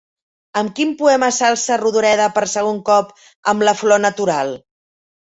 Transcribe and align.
Amb 0.59 0.71
quin 0.77 0.93
poema 1.01 1.27
s'alça 1.39 1.77
Rodoreda 1.81 2.29
per 2.37 2.43
segon 2.55 2.79
cop 2.89 3.13
amb 3.53 3.67
la 3.69 3.75
Flor 3.83 4.01
Natural? 4.07 4.57